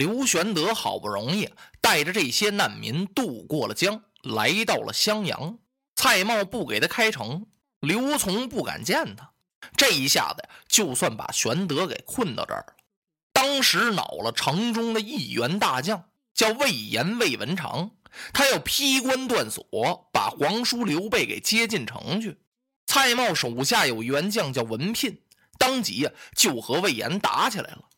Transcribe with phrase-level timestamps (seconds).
[0.00, 5.58] 刘玄德好不容易带着这些难民渡过了江，来到了襄阳。
[5.94, 7.46] 蔡瑁不给他开城，
[7.80, 9.30] 刘琮不敢见他。
[9.76, 12.76] 这一下子，就算把玄德给困到这儿了。
[13.34, 17.90] 当时恼了城中的一员大将，叫魏延、魏文长，
[18.32, 22.40] 他要劈关断锁，把皇叔刘备给接进城去。
[22.86, 25.20] 蔡瑁手下有员将叫文聘，
[25.58, 27.89] 当即就和魏延打起来了。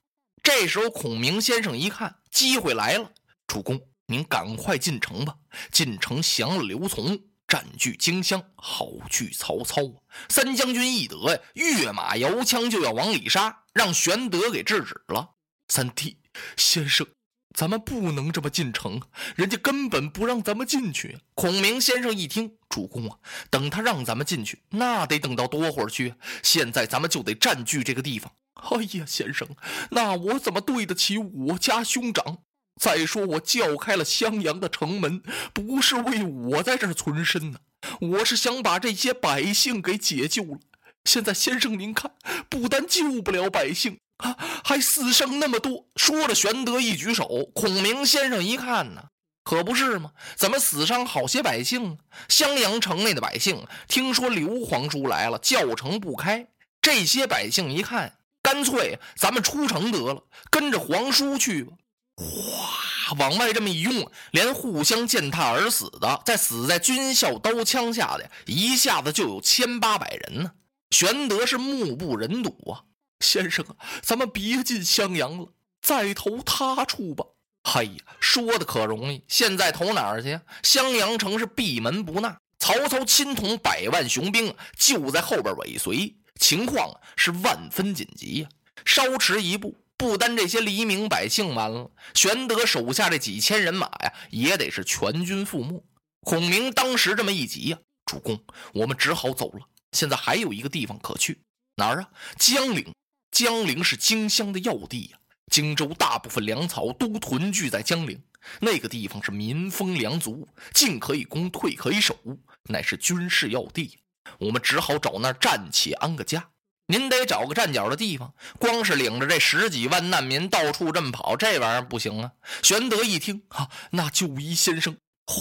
[0.43, 3.13] 这时候，孔明先生一看机会来了，
[3.47, 5.35] 主公，您赶快进城吧，
[5.71, 7.21] 进城降了刘琮。
[7.49, 10.01] 占据荆襄，好拒曹操啊！
[10.31, 15.35] 三将军一得呀，跃马摇枪就要往里杀，让玄德给制止了。
[15.69, 16.17] 三弟，
[16.57, 17.07] 先生，
[17.55, 19.03] 咱们不能这么进城，
[19.37, 21.19] 人家根本不让咱们进去。
[21.35, 23.19] 孔明先生一听，主公啊，
[23.51, 26.15] 等他让咱们进去，那得等到多会儿去？
[26.43, 28.33] 现在咱们就得占据这个地方。
[28.55, 29.49] 哎呀，先生，
[29.91, 32.39] 那我怎么对得起我家兄长？
[32.81, 35.23] 再说，我叫开了襄阳的城门，
[35.53, 37.59] 不是为我在这儿存身呢，
[38.01, 40.59] 我是想把这些百姓给解救了。
[41.05, 42.13] 现在先生您看，
[42.49, 45.87] 不但救不了百姓啊，还死伤那么多。
[45.97, 49.09] 说着，玄德一举手，孔明先生一看呢，
[49.45, 50.13] 可不是吗？
[50.37, 51.99] 怎么死伤好些百姓？
[52.29, 56.49] 襄阳城内的百姓听说刘皇叔来了，叫城不开。
[56.81, 58.19] 这些百姓一看，
[58.53, 61.73] 干脆咱们出城得了，跟着皇叔去吧。
[62.17, 70.53] 哗，往外这么一拥，连互相践踏而死的，在死在军校刀枪下的，一下子就有千八百人呢。
[70.91, 72.85] 玄德是目不忍睹啊，
[73.21, 73.65] 先生，
[74.03, 75.49] 咱们别进襄阳了，
[75.81, 77.25] 再投他处吧。
[77.65, 80.39] 嘿呀，说的可容易，现在投哪儿去？
[80.63, 88.49] 襄阳城是闭门不纳，曹操亲统百万雄兵就在后边尾随，情况是万分紧急呀，
[88.85, 89.77] 稍迟一步。
[89.97, 95.85] 不单这些黎民百姓完了，玄德手下这几千人马呀，也得是全军覆没。
[96.23, 98.43] 孔明当时这么一急呀，主公，
[98.75, 99.61] 我们只好走了。
[99.93, 101.43] 现在还有一个地方可去，
[101.77, 102.11] 哪儿啊？
[102.37, 102.93] 江陵。
[103.31, 105.19] 江陵是荆襄的要地呀，
[105.53, 108.21] 荆州大部分粮草都屯聚在江陵，
[108.61, 112.19] 那个地方是民丰粮足，进可以攻，退可以守，
[112.65, 113.99] 乃是军事要地。
[114.39, 116.49] 我们只好找那儿暂且安个家。
[116.87, 122.33] 您得找个站脚的地方，光是领着这十几万难民到处这么跑，这玩意儿不行啊！
[122.63, 124.97] 玄德一听，哈，那就依先生，
[125.27, 125.37] 哗，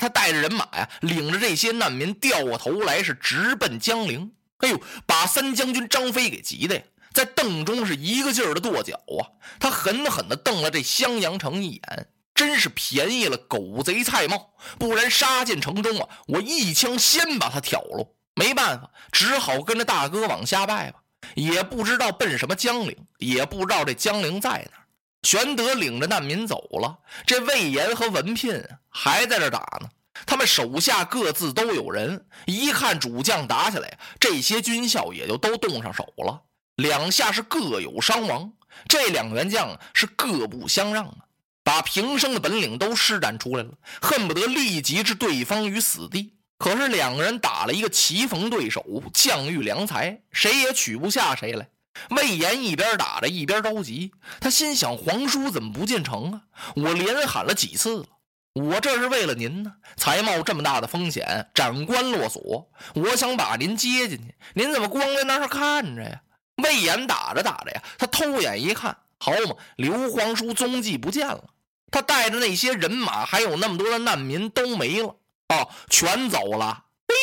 [0.00, 4.32] 他带着人马呀，领着这些难民掉过头来，是直奔江陵。
[4.58, 9.22] 哎呦，把三将军张飞给急的呀，在邓中是一个劲儿的跺脚啊！
[9.60, 14.46] 他狠狠地瞪了这襄阳城一眼，真是便宜了狗贼蔡瑁，
[14.78, 18.16] 不然杀进城中啊，我一枪先把他挑了。
[18.38, 21.00] 没办法，只好跟着大哥往下拜吧。
[21.34, 24.78] 也不知道奔什么江陵，也不知道这江陵在哪。
[25.24, 29.88] 玄德领着难民走了，这魏延和文聘还在这打呢。
[30.24, 36.40] 他们手下各自都有人，一看主将打起来，这些军校也就都动上手了。
[36.76, 38.52] 两下是各有伤亡，
[38.88, 41.16] 这两员将是各不相让啊，
[41.64, 43.70] 把平生的本领都施展出来了，
[44.00, 46.37] 恨不得立即置对方于死地。
[46.58, 51.68] 可是两个人打了一个棋逢对手，将遇良才，谁也取不下谁来。
[52.10, 56.42] 魏延一边打着一边着急，他心想：皇叔怎么不进城啊？
[56.76, 58.06] 我连喊了几次了，
[58.54, 66.22] 我这是为了您呢，才冒这么大的风险，斩关落锁，我想把您接进去，您怎么光在那儿看着呀？
[66.62, 71.50] 魏延打着打着呀，他偷眼一看，好嘛，刘皇叔踪迹不见了，
[71.90, 75.16] 他带着那些人马，还有那么多的难民都没了。
[75.48, 76.84] 哦，全走了。
[77.08, 77.14] 嘿，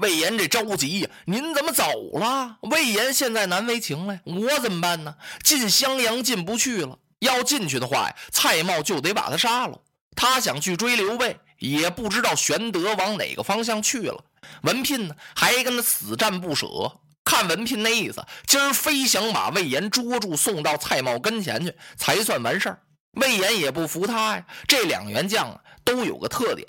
[0.00, 1.10] 魏延这着急呀！
[1.26, 1.84] 您怎么走
[2.18, 2.58] 了？
[2.62, 5.16] 魏延现在难为情了，我怎么办呢？
[5.42, 9.80] 进襄阳进不去了，要进去的话呀，蔡瑁就得把他杀了。
[10.14, 14.24] 他想去追刘备，也不知道玄德往哪个方向去了。
[14.62, 16.68] 文聘呢，还跟他死战不舍。
[17.24, 22.78] 看文聘那意思，今儿非想把魏延捉住，送到蔡瑁跟前去，才算完事儿。
[23.14, 24.46] 魏延也不服他呀。
[24.68, 26.68] 这两员将啊，都有个特点。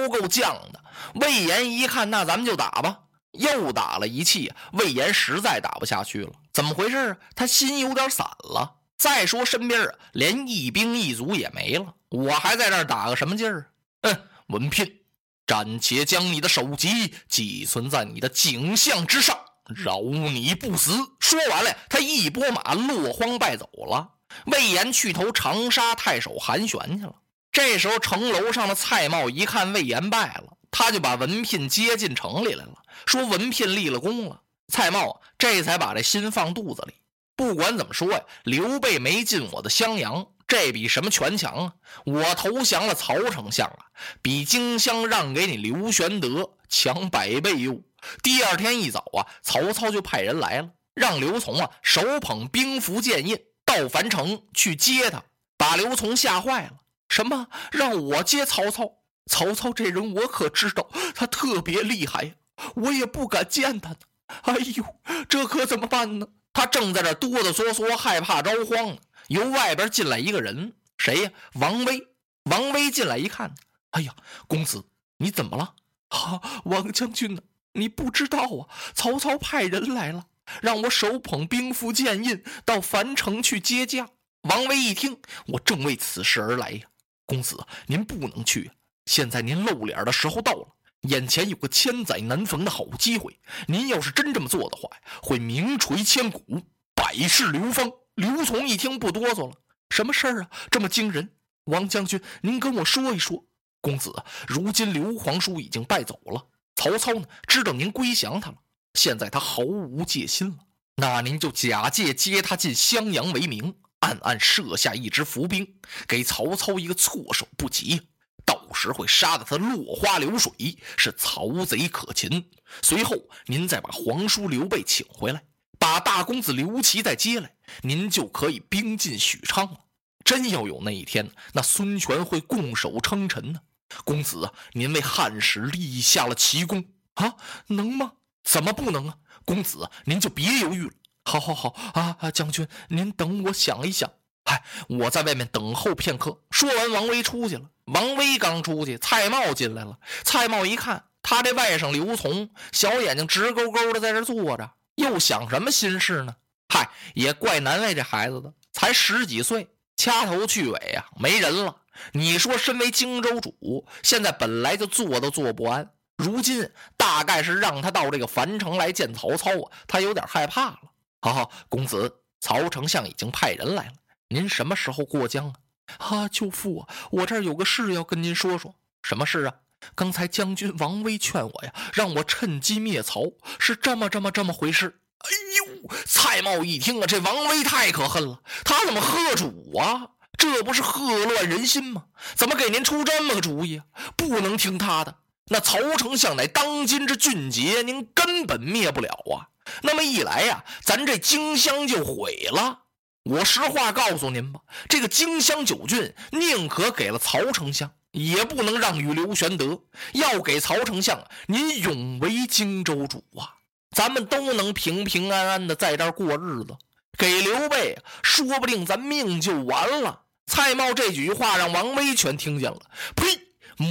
[0.00, 0.42] 都够犟
[0.72, 0.80] 的。
[1.14, 3.00] 魏延一看，那咱们就打吧。
[3.32, 6.32] 又打了一气，魏延实在打不下去了。
[6.52, 7.16] 怎么回事啊？
[7.36, 8.76] 他心有点散了。
[8.98, 13.70] 再说身边，连一兵一卒也没了，我还在这儿打个什么劲儿？
[14.02, 15.00] 嗯，文聘，
[15.46, 20.92] 暂且将你的首级寄存在你的颈项之上，饶你不死。
[21.20, 24.10] 说完了，他一拨马，落荒败走了。
[24.46, 27.14] 魏延去投长沙太守韩玄去了。
[27.52, 32.74] 这时候，城楼上的蔡瑁一看魏延败了，他就把文聘接进城里来了，
[33.06, 34.40] 说文聘立了功了。
[34.72, 36.94] 蔡瑁这才把这心放肚子里。
[37.34, 41.72] 不管怎么说呀，刘备没进我的襄阳，这比什么全强啊？
[42.04, 43.86] 我投降了曹丞相啊，
[44.22, 47.80] 比荆襄让给你刘玄德强百倍哟。
[48.22, 55.24] 第二天一早啊，曹操就派人来了，让刘琮啊手捧兵符剑印到樊城去接他，
[55.56, 56.72] 把刘琮吓坏了。
[57.10, 57.48] 什么？
[57.70, 58.92] 让我接曹操？
[59.26, 62.32] 曹操这人我可知道，他特别厉害呀，
[62.74, 63.96] 我也不敢见他呢。
[64.42, 64.84] 哎呦，
[65.28, 66.26] 这可怎么办呢？
[66.52, 68.96] 他正在这哆哆嗦嗦，害怕着慌呢。
[69.28, 71.30] 由外边进来一个人，谁呀？
[71.54, 72.08] 王威。
[72.44, 73.54] 王威进来一看，
[73.90, 74.14] 哎呀，
[74.48, 74.84] 公子，
[75.18, 75.74] 你怎么了？
[76.08, 77.42] 哈，王将军呢？
[77.74, 78.66] 你不知道啊？
[78.94, 80.26] 曹操派人来了，
[80.62, 84.08] 让我手捧兵符剑印到樊城去接驾。
[84.42, 86.86] 王威一听，我正为此事而来呀。
[87.30, 87.56] 公子，
[87.86, 88.68] 您不能去，
[89.06, 90.66] 现在您露脸的时候到了。
[91.02, 93.38] 眼前有个千载难逢的好机会，
[93.68, 94.90] 您要是真这么做的话
[95.22, 96.60] 会名垂千古，
[96.92, 97.88] 百世流芳。
[98.16, 99.54] 刘琮一听不哆嗦了，
[99.90, 100.50] 什么事儿啊？
[100.72, 101.30] 这么惊人？
[101.66, 103.46] 王将军，您跟我说一说。
[103.80, 104.12] 公子，
[104.48, 108.56] 如今刘皇叔已经败走了，曹操呢知道您归降他了，
[108.94, 110.56] 现在他毫无戒心了。
[110.96, 113.76] 那您就假借接他进襄阳为名，
[114.10, 115.76] 暗暗设下一支伏兵，
[116.08, 118.08] 给曹操一个措手不及。
[118.44, 120.52] 到时会杀得他落花流水，
[120.96, 122.50] 是曹贼可擒。
[122.82, 123.16] 随后
[123.46, 125.44] 您再把皇叔刘备请回来，
[125.78, 129.78] 把大公子刘琦再接来，您就可以兵进许昌了。
[130.24, 133.60] 真要有那一天，那孙权会拱手称臣呢。
[134.04, 136.84] 公子，您为汉室立下了奇功
[137.14, 137.36] 啊，
[137.68, 138.14] 能吗？
[138.42, 139.16] 怎么不能啊？
[139.44, 140.92] 公子，您就别犹豫了。
[141.30, 142.30] 好，好，好啊啊！
[142.32, 144.10] 将军，您等我想一想。
[144.44, 146.40] 哎，我在外面等候片刻。
[146.50, 147.70] 说完，王威出去了。
[147.84, 149.96] 王威刚出去，蔡瑁进来了。
[150.24, 156.34] 蔡瑁一看，他这外甥刘琮，小眼睛直勾勾的在这坐着，又想什么心事呢？
[156.68, 161.76] 嗨，也怪难为这孩子的，才十几岁，掐头去尾啊，没人了。
[162.12, 170.80] 你说，身为荆州主，现在本来就坐都坐不安，如今大概是让他到这个樊城来见曹操啊，他有点害怕了。
[171.22, 173.92] 好好，公子，曹丞相已经派人来了。
[174.28, 175.54] 您什么时候过江啊？
[175.98, 178.74] 啊，舅父啊，我这儿有个事要跟您说说。
[179.02, 179.54] 什么事啊？
[179.94, 183.24] 刚才将军王威劝我呀，让我趁机灭曹，
[183.58, 185.00] 是这么这么这么回事。
[185.18, 185.28] 哎
[185.58, 190.12] 呦，蔡瑁一听啊，这王威太可恨了，他怎么喝主啊？
[190.38, 192.04] 这不是祸乱人心吗？
[192.34, 193.84] 怎么给您出这么个主意啊？
[194.16, 195.16] 不能听他的。
[195.48, 199.48] 那曹丞相乃当今之俊杰，您根本灭不了啊。
[199.82, 202.80] 那么一来呀，咱这荆襄就毁了。
[203.24, 209.78] 我实话告诉您吧，这个荆襄九郡，宁可给了曹丞相，也不能让与刘玄德。
[210.12, 213.54] 要给曹丞相，您永为荆州主啊，
[213.94, 216.76] 咱们都能平平安安的在这儿过日子。
[217.18, 220.22] 给刘备，说不定咱命就完了。
[220.46, 222.80] 蔡瑁这几句话让王威全听见了。
[223.14, 223.38] 呸！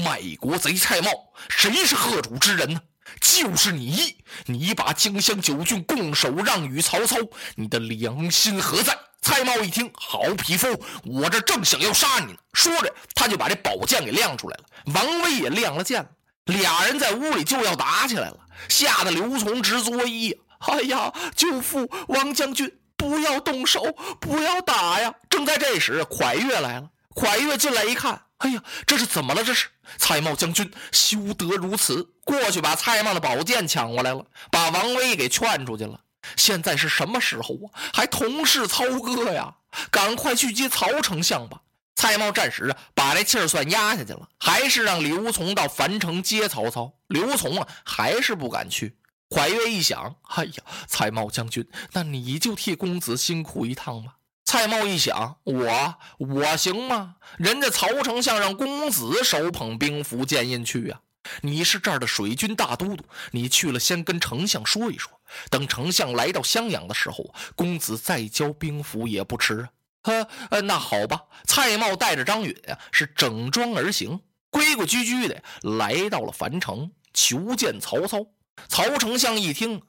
[0.04, 1.10] 卖国贼蔡瑁，
[1.48, 2.82] 谁是贺主之人呢？
[3.22, 4.18] 就是你！
[4.46, 7.18] 你把荆襄九郡拱手让与曹操，
[7.56, 8.98] 你的良心何在？
[9.22, 10.68] 蔡瑁一听，好匹夫，
[11.04, 12.40] 我这正想要杀你呢。
[12.54, 14.64] 说着，他就把这宝剑给亮出来了。
[14.94, 16.10] 王威也亮了剑了，
[16.46, 18.38] 俩人在屋里就要打起来了，
[18.70, 23.84] 吓得刘琮直作揖：“哎呀，舅父，王将军，不要动手，
[24.22, 26.88] 不要打呀！”正在这时，蒯越来了。
[27.14, 29.44] 蒯越进来一看，哎呀，这是怎么了？
[29.44, 29.68] 这是
[29.98, 32.04] 蔡瑁将军，休得如此！
[32.26, 36.00] 过去把蔡瑁的宝剑抢过来了，把王威给劝出去了。
[36.36, 37.80] 现在是什么时候啊？
[37.94, 39.56] 还同是操戈呀！
[39.92, 41.62] 赶快去接曹丞相吧！
[41.96, 46.94] 蔡瑁暂时啊，把这气儿算压下去了，还是让刘琮到樊城接曹操。
[47.08, 48.98] 刘琮啊，还是不敢去。
[49.30, 54.16] 蒯越一想，哎呀，蔡瑁将军，那你就替公子辛苦一趟吧。
[54.50, 57.18] 蔡瑁一想，我我行吗？
[57.38, 61.02] 人家曹丞相让公子手捧兵符剑印去呀。
[61.42, 65.12] 你是这儿的水军大都督，你去了先跟丞相说一说。
[65.52, 69.70] 等丞相来到襄阳的时候，公子再交兵符也不迟啊！
[70.02, 71.22] 呵，呃，那好吧。
[71.46, 78.26] 蔡瑁带着张允呀，是整装而行，规规矩矩的来到了樊城，求见曹操。
[78.68, 79.84] 曹丞相一听，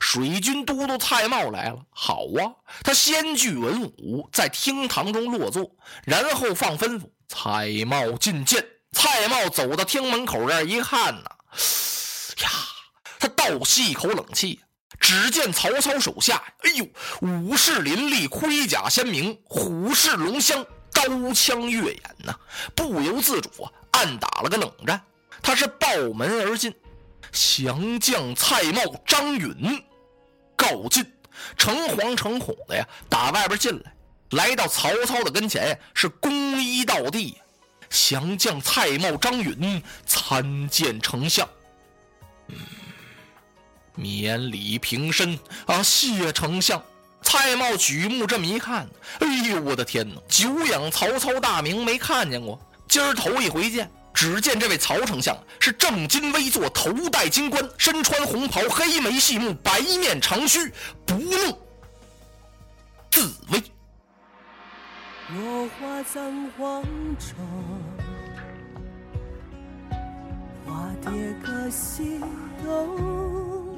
[0.00, 2.52] 水军都督蔡瑁来了，好啊！
[2.82, 5.70] 他先具文武，在厅堂中落座，
[6.04, 8.66] 然后放吩咐：蔡瑁觐见。
[8.92, 11.30] 蔡瑁走到厅门口这儿一看呐，
[12.42, 12.50] 呀！
[13.18, 14.60] 他倒吸一口冷气，
[14.98, 16.86] 只见曹操手下，哎呦，
[17.20, 22.34] 武士林立，盔甲鲜明，虎视龙骧，刀枪跃眼呐，
[22.74, 25.02] 不由自主啊，暗打了个冷战。
[25.42, 26.74] 他是抱门而进，
[27.32, 29.82] 降将蔡瑁、张允
[30.56, 31.04] 告进，
[31.56, 33.92] 诚惶诚恐的呀，打外边进来。
[34.30, 37.38] 来到曹操的跟前呀，是躬衣倒地，
[37.88, 41.48] 降将蔡瑁、张允参见丞相。
[43.94, 46.82] 免礼平身啊，谢丞相。
[47.22, 48.88] 蔡瑁举目这么一看，
[49.20, 50.20] 哎呦，我的天哪！
[50.28, 53.90] 久仰曹操大名，没看见过，今儿头一回见。
[54.16, 60.72] 只见这位曹丞相是正襟危坐，头戴金冠，身穿红袍，黑眉细目，白面长须，
[61.04, 61.58] 不怒
[63.10, 63.62] 自威。
[65.34, 66.82] 落花葬黄
[67.18, 67.36] 冢，
[70.64, 71.12] 花蝶
[71.44, 72.18] 各西
[72.64, 73.76] 东。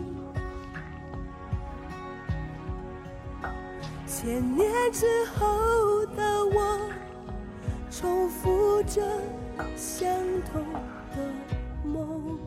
[4.07, 5.05] 千年之
[5.37, 6.91] 后的我，
[8.01, 9.03] 重复着
[9.75, 10.09] 相
[10.53, 10.65] 同
[11.17, 11.19] 的
[11.83, 12.39] 梦。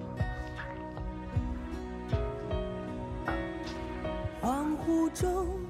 [4.41, 5.60] 恍惚中。